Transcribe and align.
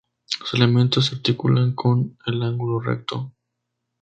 Los 0.39 0.55
elementos 0.55 1.05
se 1.05 1.15
articulan 1.17 1.75
con 1.75 2.17
el 2.25 2.41
ángulo 2.41 2.79
recto. 2.79 3.33